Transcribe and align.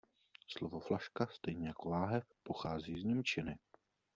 Slovo 0.47 0.79
flaška, 0.79 1.27
stejně 1.27 1.67
jako 1.67 1.89
láhev, 1.89 2.25
pochází 2.43 2.99
z 3.01 3.03
němčiny. 3.03 3.57